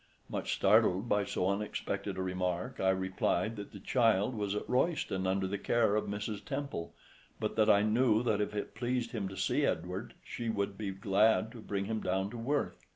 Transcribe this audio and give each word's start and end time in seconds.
Much 0.29 0.55
startled 0.55 1.07
by 1.07 1.23
so 1.23 1.47
unexpected 1.47 2.17
a 2.17 2.23
remark, 2.23 2.79
I 2.79 2.89
replied 2.89 3.55
that 3.57 3.71
the 3.71 3.79
child 3.79 4.33
was 4.33 4.55
at 4.55 4.67
Royston 4.67 5.27
under 5.27 5.45
the 5.45 5.59
care 5.59 5.95
of 5.95 6.05
Mrs. 6.07 6.43
Temple, 6.43 6.95
but 7.39 7.55
that 7.55 7.69
I 7.69 7.83
knew 7.83 8.23
that 8.23 8.41
if 8.41 8.55
it 8.55 8.73
pleased 8.73 9.11
him 9.11 9.27
to 9.29 9.37
see 9.37 9.63
Edward 9.63 10.15
she 10.23 10.49
would 10.49 10.75
be 10.75 10.89
glad 10.89 11.51
to 11.51 11.61
bring 11.61 11.85
him 11.85 11.99
down 12.01 12.31
to 12.31 12.37
Worth. 12.39 12.83